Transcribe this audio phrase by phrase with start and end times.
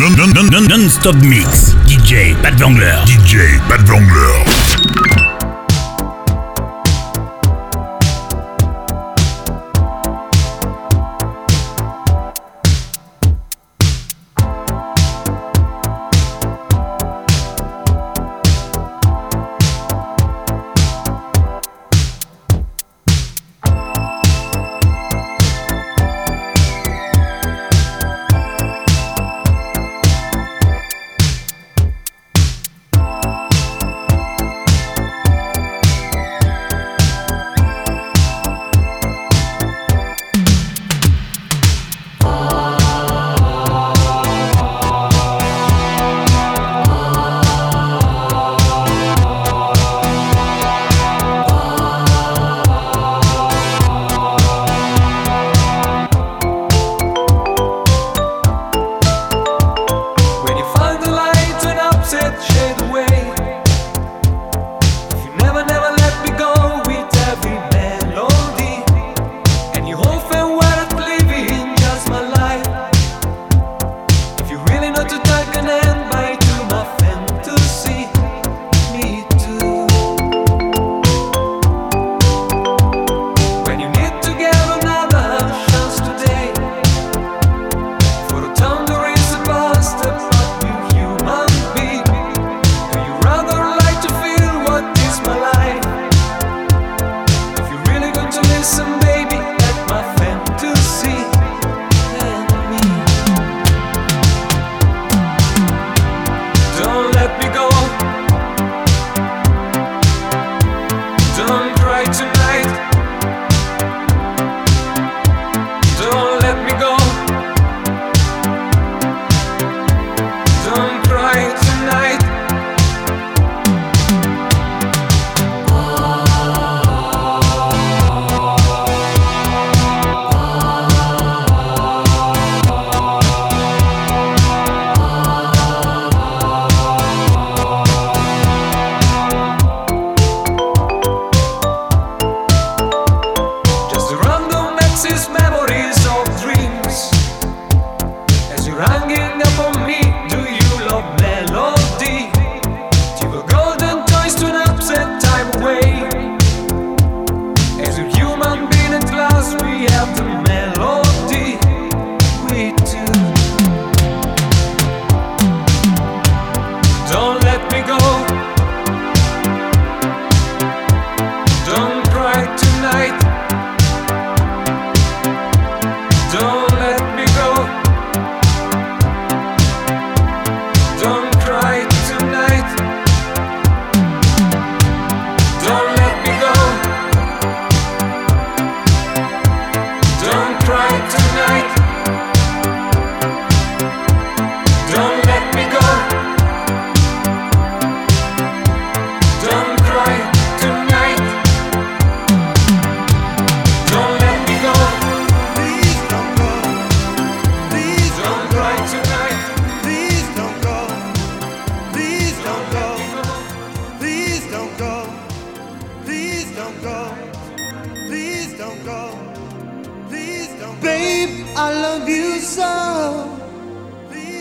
[0.00, 1.76] Non-stop non, non, non, mix.
[1.84, 3.04] DJ Pat Vangler.
[3.04, 5.29] DJ Pat Vangler.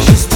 [0.00, 0.31] she's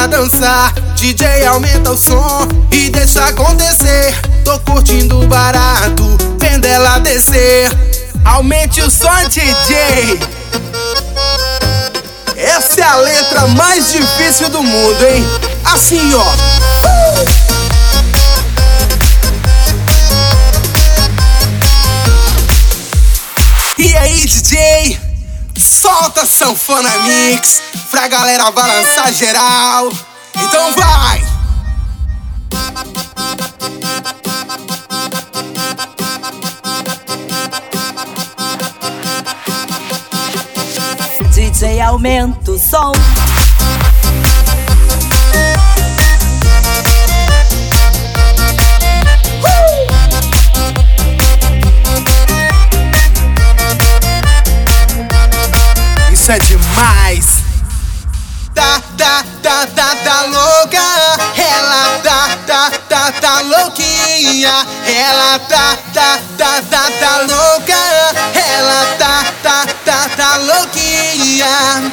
[0.00, 0.72] pra dançar.
[0.94, 4.14] DJ aumenta o som e deixa acontecer.
[4.44, 7.70] Tô curtindo barato, vendo ela descer.
[8.24, 10.20] Aumente o som DJ
[12.36, 15.24] Essa é a letra mais difícil do mundo, hein?
[15.64, 16.24] Assim ó.
[23.78, 25.09] E aí, DJ?
[25.70, 27.62] Solta sanfona mix
[27.92, 29.92] pra galera balançar geral.
[30.34, 31.24] Então vai!
[41.32, 42.92] DJ aumenta o som.
[56.30, 57.42] É demais!
[58.54, 60.78] Tá, tá, tá, tá, tá louca!
[61.36, 64.64] Ela tá, tá, tá, tá louquinha!
[64.86, 67.74] Ela tá, tá, tá, tá, tá louca!
[68.32, 71.92] Ela tá, tá, tá, tá louquinha!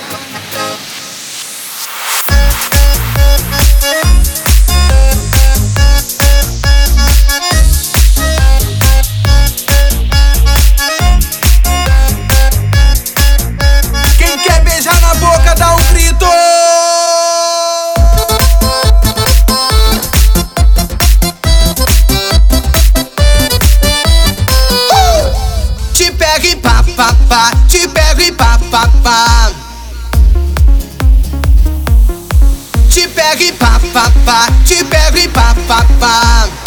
[14.78, 16.24] Beijar na boca dá um grito.
[16.24, 16.30] Uh!
[25.96, 27.52] Te pego e pá, pá, pá.
[27.68, 29.52] Te pego e pá, pá, pá.
[32.94, 34.46] Te pego e pá, pá, pá.
[34.64, 36.67] Te pego e pá, pá, pá.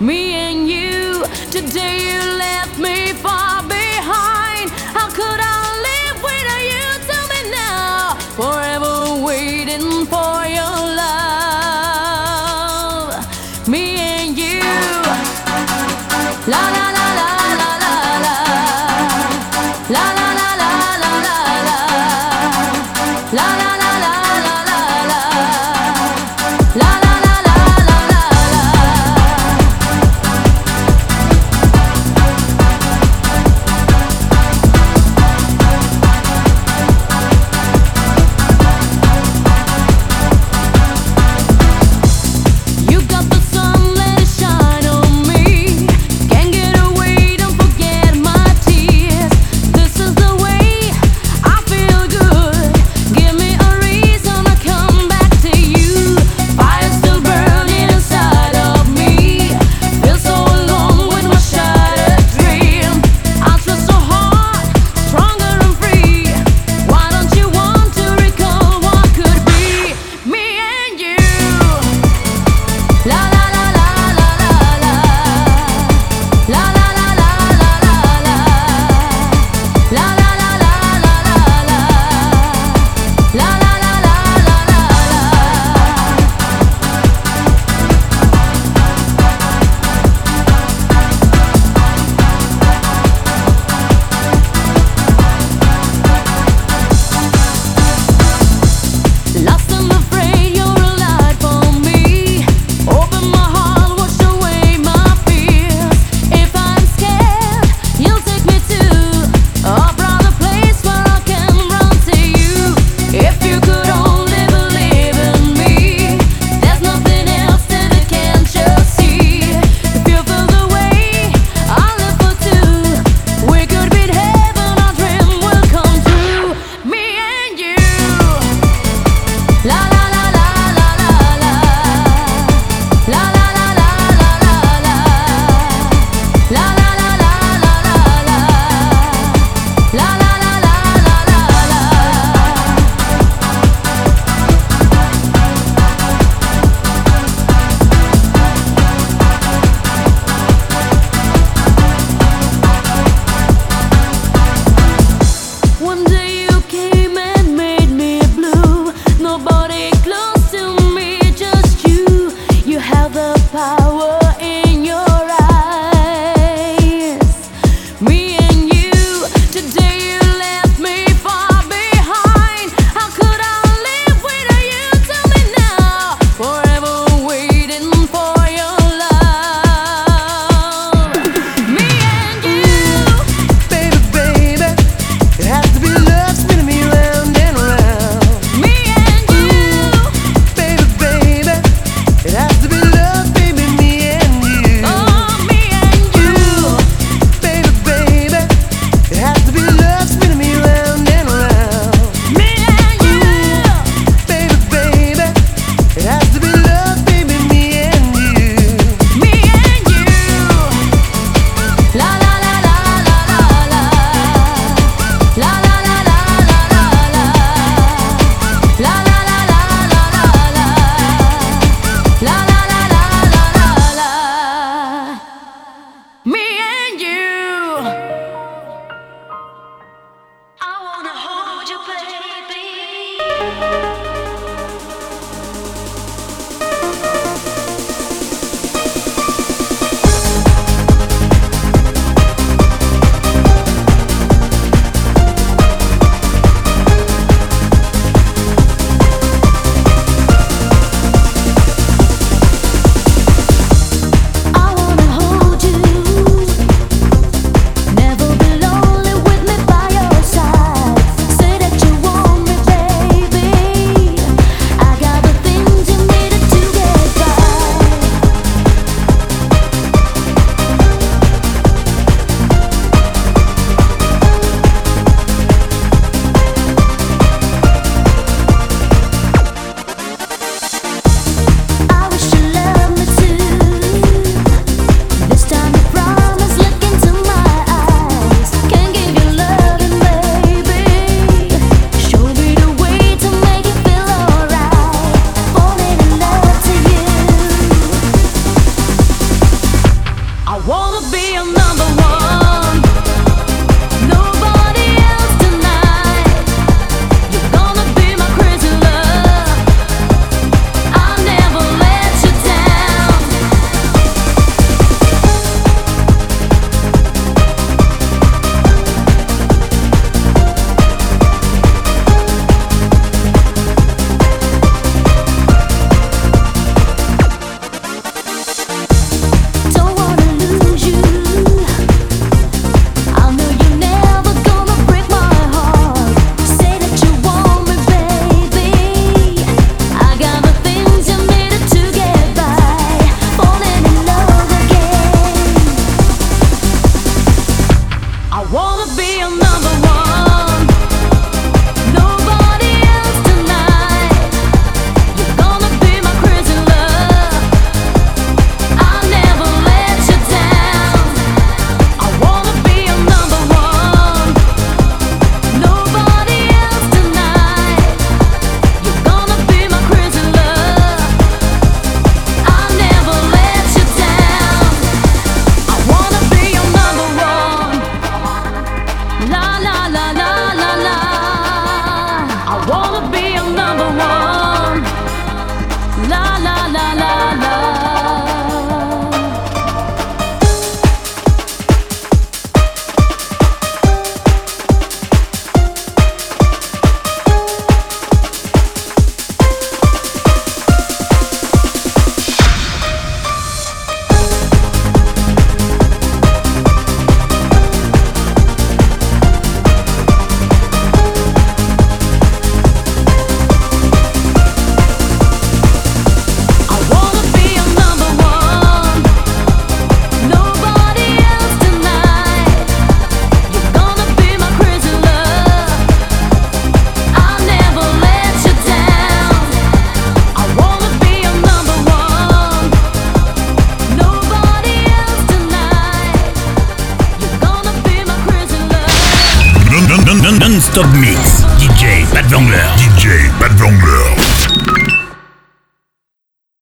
[0.00, 1.24] me and you.
[1.50, 4.70] Today you left me far behind.
[4.96, 6.86] How could I live without you?
[7.08, 10.35] Tell me now, forever waiting for.